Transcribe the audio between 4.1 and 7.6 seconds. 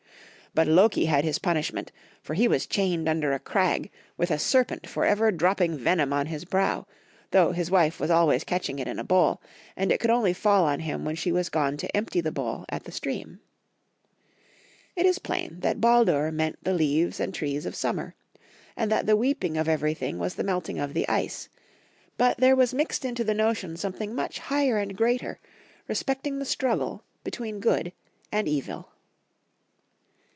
with a serpent for ever droppmg venom on his brow, though